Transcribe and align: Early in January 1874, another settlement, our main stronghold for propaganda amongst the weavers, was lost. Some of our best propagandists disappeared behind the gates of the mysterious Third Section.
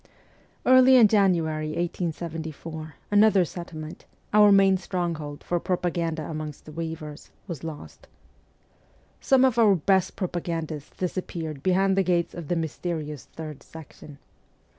Early 0.65 0.95
in 0.95 1.07
January 1.07 1.67
1874, 1.73 2.95
another 3.11 3.45
settlement, 3.45 4.05
our 4.33 4.51
main 4.51 4.77
stronghold 4.77 5.43
for 5.43 5.59
propaganda 5.59 6.25
amongst 6.27 6.65
the 6.65 6.71
weavers, 6.71 7.29
was 7.45 7.63
lost. 7.63 8.07
Some 9.19 9.45
of 9.45 9.59
our 9.59 9.75
best 9.75 10.15
propagandists 10.15 10.97
disappeared 10.97 11.61
behind 11.61 11.95
the 11.95 12.01
gates 12.01 12.33
of 12.33 12.47
the 12.47 12.55
mysterious 12.55 13.25
Third 13.25 13.61
Section. 13.61 14.17